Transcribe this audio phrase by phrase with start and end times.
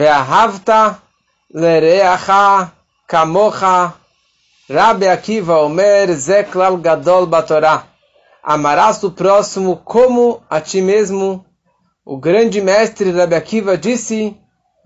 [0.00, 1.02] Ve'ahavta
[1.52, 2.72] lereacha
[3.08, 3.94] kamocha.
[4.70, 7.84] Rabbi Akiva Omer Zeklal Gadol Batorá.
[8.40, 11.44] Amarás o próximo como a ti mesmo.
[12.04, 14.36] O grande mestre Rabbi Akiva disse,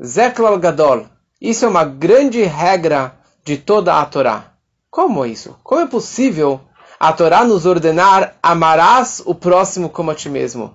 [0.03, 1.05] Zeklal Gadol.
[1.39, 4.55] Isso é uma grande regra de toda a Torá.
[4.91, 5.59] Como isso?
[5.63, 6.59] Como é possível
[6.99, 10.75] a Torá nos ordenar amarás o próximo como a ti mesmo?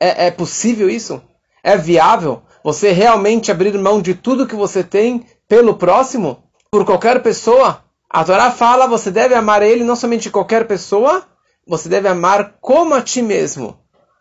[0.00, 1.20] É, é possível isso?
[1.62, 6.42] É viável você realmente abrir mão de tudo que você tem pelo próximo?
[6.70, 7.84] Por qualquer pessoa?
[8.08, 11.24] A Torá fala, você deve amar ele não somente qualquer pessoa,
[11.66, 13.78] você deve amar como a ti mesmo.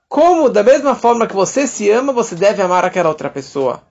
[0.09, 3.81] Como, da mesma forma que você se ama, você deve amar aquela outra pessoa.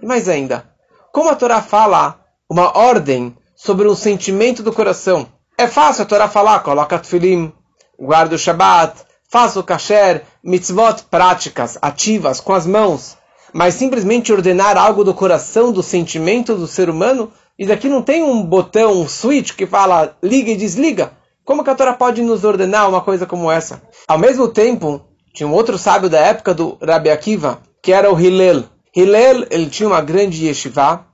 [0.00, 0.70] E mais ainda,
[1.12, 5.26] como a Torá fala uma ordem sobre um sentimento do coração.
[5.58, 7.52] É fácil a Torá falar, coloca tefilim,
[7.98, 13.16] guarda o Shabat, faça o kasher, mitzvot práticas, ativas, com as mãos.
[13.56, 18.22] Mas simplesmente ordenar algo do coração, do sentimento do ser humano, isso aqui não tem
[18.22, 21.12] um botão, um switch que fala liga e desliga.
[21.42, 23.80] Como que a Torá pode nos ordenar uma coisa como essa?
[24.06, 25.00] Ao mesmo tempo,
[25.32, 28.64] tinha um outro sábio da época do Rabbi Akiva, que era o Hillel.
[28.94, 31.06] Hillel, ele tinha uma grande yeshiva.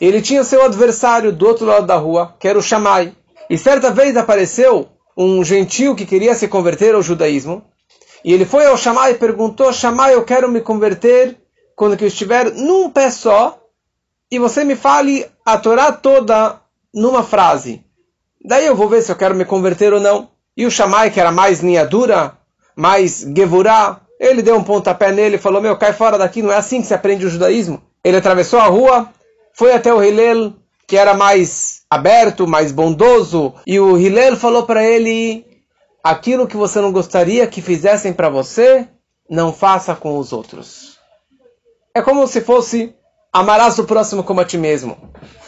[0.00, 3.12] Ele tinha seu adversário do outro lado da rua, que era o Shammai.
[3.48, 7.62] E certa vez apareceu um gentil que queria se converter ao judaísmo.
[8.24, 11.45] E ele foi ao Shammai e perguntou, Shammai, eu quero me converter
[11.76, 13.62] quando eu estiver num pé só
[14.30, 16.58] e você me fale a Torá toda
[16.92, 17.84] numa frase.
[18.42, 20.30] Daí eu vou ver se eu quero me converter ou não.
[20.56, 22.38] E o Shammai, que era mais linha dura,
[22.74, 26.56] mais gevurá, ele deu um pontapé nele e falou, meu, cai fora daqui, não é
[26.56, 27.82] assim que se aprende o judaísmo.
[28.02, 29.10] Ele atravessou a rua,
[29.52, 30.54] foi até o Hillel,
[30.86, 35.44] que era mais aberto, mais bondoso, e o Hillel falou para ele,
[36.02, 38.88] aquilo que você não gostaria que fizessem para você,
[39.28, 40.95] não faça com os outros.
[41.96, 42.94] É como se fosse
[43.32, 44.98] amarás o próximo como a ti mesmo.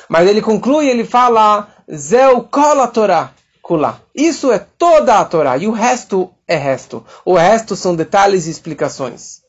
[0.08, 4.00] Mas ele conclui, ele fala, Zeu kol a Torá, kula.
[4.14, 7.04] Isso é toda a Torá, e o resto é resto.
[7.22, 9.42] O resto são detalhes e explicações.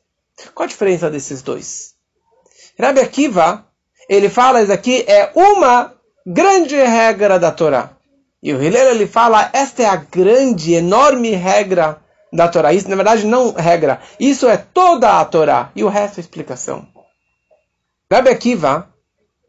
[0.53, 1.93] Qual a diferença desses dois?
[2.77, 3.65] Rabbi Akiva,
[4.09, 5.93] ele fala, isso aqui é uma
[6.27, 7.91] grande regra da Torá.
[8.43, 12.01] E o Hillel, ele fala, esta é a grande, enorme regra
[12.31, 12.73] da Torá.
[12.73, 13.99] Isso, na verdade, não regra.
[14.19, 15.71] Isso é toda a Torá.
[15.75, 16.87] E o resto é explicação.
[18.11, 18.87] Rabbi Akiva,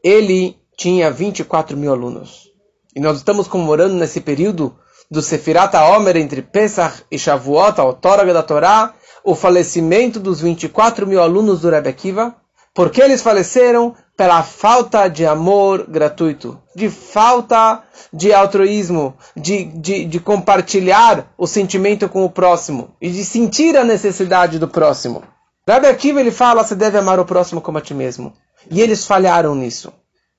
[0.03, 2.49] ele tinha 24 mil alunos.
[2.95, 4.77] E nós estamos comemorando nesse período
[5.11, 11.07] do Sefirat Omer entre Pesach e Shavuot, a outorga da Torá, o falecimento dos 24
[11.07, 12.35] mil alunos do Rabbi Akiva,
[12.75, 17.83] porque eles faleceram pela falta de amor gratuito, de falta
[18.13, 23.83] de altruísmo, de, de, de compartilhar o sentimento com o próximo e de sentir a
[23.83, 25.23] necessidade do próximo.
[25.67, 28.35] Rabbi Akiva ele fala, você deve amar o próximo como a ti mesmo.
[28.71, 29.91] E eles falharam nisso.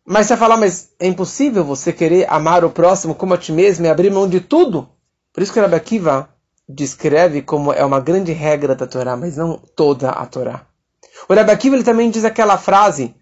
[0.05, 3.87] Mas você falar, mas é impossível você querer amar o próximo como a ti mesmo
[3.87, 4.87] e abrir mão de tudo?
[5.33, 6.29] Por isso que Rabbi Akiva
[6.69, 10.67] descreve como é uma grande regra da Torá, mas não toda a Torá.
[11.27, 13.15] O Rabbi Akiva ele também diz aquela frase,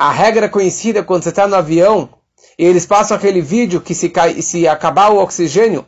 [0.00, 2.08] a regra conhecida quando você está no avião
[2.58, 5.84] e eles passam aquele vídeo que se, cai, se acabar o oxigênio,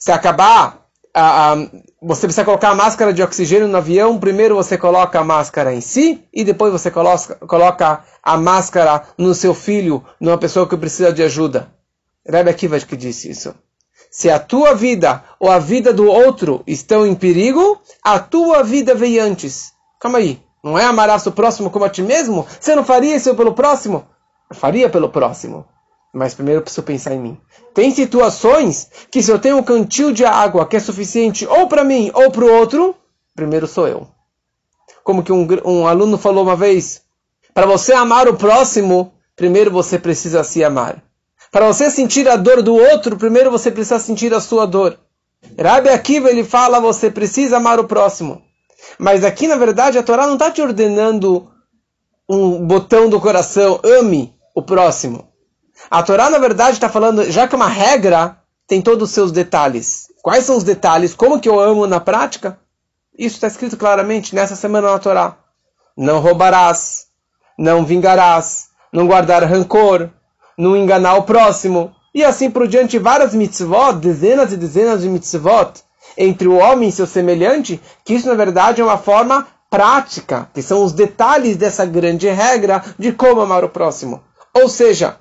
[0.00, 0.84] se acabar
[1.14, 1.56] a, a,
[2.02, 5.80] você precisa colocar a máscara de oxigênio no avião, primeiro você coloca a máscara em
[5.80, 11.12] si e depois você coloca, coloca a máscara no seu filho, numa pessoa que precisa
[11.12, 11.72] de ajuda.
[12.28, 13.54] Rebbe Akiva que disse isso.
[14.10, 18.92] Se a tua vida ou a vida do outro estão em perigo, a tua vida
[18.92, 19.72] veio antes.
[20.00, 20.44] Calma aí.
[20.66, 22.44] Não é amarás o próximo como a ti mesmo?
[22.58, 24.04] Você não faria isso pelo próximo?
[24.50, 25.64] Eu faria pelo próximo.
[26.12, 27.40] Mas primeiro eu preciso pensar em mim.
[27.72, 31.84] Tem situações que se eu tenho um cantil de água que é suficiente ou para
[31.84, 32.96] mim ou para o outro,
[33.32, 34.08] primeiro sou eu.
[35.04, 37.02] Como que um, um aluno falou uma vez,
[37.54, 41.00] para você amar o próximo, primeiro você precisa se amar.
[41.52, 44.98] Para você sentir a dor do outro, primeiro você precisa sentir a sua dor.
[45.56, 48.42] Rabi Akiva ele fala, você precisa amar o próximo.
[48.98, 51.50] Mas aqui, na verdade, a Torá não está te ordenando
[52.28, 55.28] um botão do coração, ame o próximo.
[55.90, 59.30] A Torá, na verdade, está falando, já que é uma regra, tem todos os seus
[59.30, 60.06] detalhes.
[60.22, 61.14] Quais são os detalhes?
[61.14, 62.58] Como que eu amo na prática?
[63.16, 65.36] Isso está escrito claramente nessa semana na Torá.
[65.96, 67.06] Não roubarás,
[67.58, 70.10] não vingarás, não guardar rancor,
[70.58, 71.94] não enganar o próximo.
[72.14, 75.82] E assim por diante, várias mitzvot, dezenas e dezenas de mitzvot,
[76.16, 80.62] entre o homem e seu semelhante, que isso na verdade é uma forma prática, que
[80.62, 84.22] são os detalhes dessa grande regra de como amar o próximo.
[84.54, 85.16] Ou seja,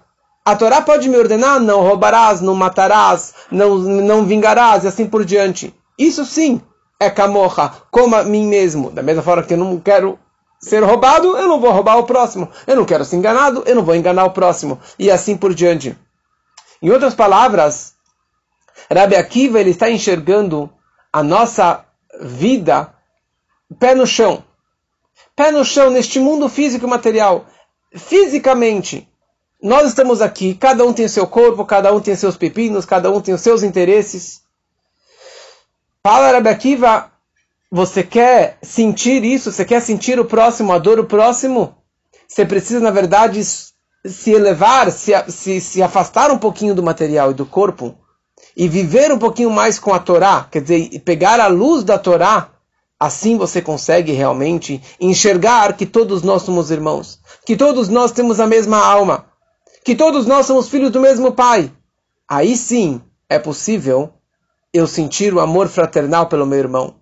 [0.45, 5.25] a Torá pode me ordenar, não roubarás, não matarás, não, não vingarás e assim por
[5.25, 5.73] diante.
[5.97, 6.61] Isso sim
[6.99, 8.91] é camorra, como a mim mesmo.
[8.91, 10.19] Da mesma forma que eu não quero
[10.59, 12.49] ser roubado, eu não vou roubar o próximo.
[12.67, 14.79] Eu não quero ser enganado, eu não vou enganar o próximo.
[14.97, 15.97] E assim por diante.
[16.81, 17.93] Em outras palavras,
[18.91, 20.69] Rabi Akiva ele está enxergando
[21.15, 21.85] a nossa
[22.19, 22.93] vida
[23.79, 24.43] pé no chão.
[25.33, 27.45] Pé no chão neste mundo físico e material.
[27.95, 29.07] Fisicamente,
[29.63, 33.21] nós estamos aqui, cada um tem seu corpo, cada um tem seus pepinos, cada um
[33.21, 34.41] tem os seus interesses.
[36.03, 37.09] Fala Rabi Akiva,
[37.71, 39.53] você quer sentir isso?
[39.53, 41.77] Você quer sentir o próximo, a dor do próximo?
[42.27, 47.33] Você precisa, na verdade, se elevar, se, se, se afastar um pouquinho do material e
[47.33, 47.97] do corpo
[48.55, 52.51] e viver um pouquinho mais com a Torá, quer dizer, pegar a luz da Torá,
[52.99, 58.47] assim você consegue realmente enxergar que todos nós somos irmãos, que todos nós temos a
[58.47, 59.25] mesma alma,
[59.83, 61.71] que todos nós somos filhos do mesmo Pai.
[62.27, 64.13] Aí sim é possível
[64.73, 66.95] eu sentir o amor fraternal pelo meu irmão.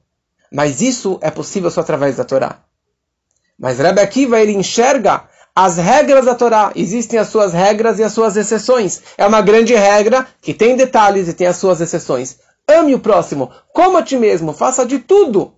[0.52, 2.60] Mas isso é possível só através da Torá.
[3.58, 6.72] Mas Rebbe Akiva, ele enxerga as regras da Torá.
[6.76, 9.02] Existem as suas regras e as suas exceções.
[9.18, 12.40] É uma grande regra que tem detalhes e tem as suas exceções.
[12.68, 15.54] Ame o próximo, como a ti mesmo, faça de tudo.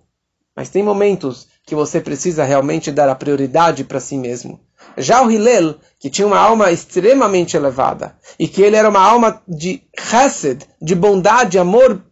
[0.54, 4.60] Mas tem momentos que você precisa realmente dar a prioridade para si mesmo.
[4.96, 9.42] Já o Hillel, que tinha uma alma extremamente elevada, e que ele era uma alma
[9.46, 12.02] de chesed, de bondade, amor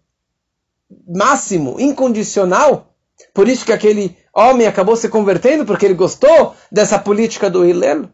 [1.08, 2.93] máximo, incondicional,
[3.32, 8.08] por isso que aquele homem acabou se convertendo porque ele gostou dessa política do Hillel.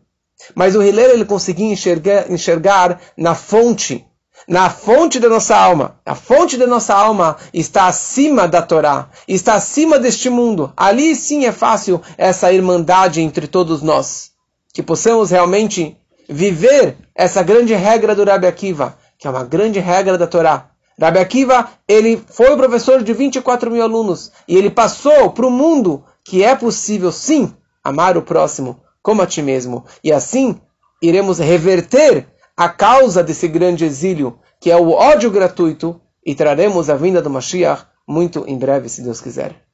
[0.55, 4.06] Mas o Hillel ele conseguia enxergar, enxergar na fonte,
[4.49, 6.00] na fonte da nossa alma.
[6.05, 10.73] A fonte da nossa alma está acima da Torá, está acima deste mundo.
[10.76, 14.31] Ali sim é fácil essa irmandade entre todos nós.
[14.73, 15.97] Que possamos realmente
[16.29, 20.70] viver essa grande regra do Rabi Akiva, que é uma grande regra da Torá.
[21.00, 26.05] Rabi Akiva, ele foi professor de 24 mil alunos e ele passou para o mundo
[26.23, 29.85] que é possível sim amar o próximo como a ti mesmo.
[30.05, 30.61] E assim
[31.02, 36.94] iremos reverter a causa desse grande exílio, que é o ódio gratuito, e traremos a
[36.94, 39.64] vinda do Mashiach muito em breve, se Deus quiser.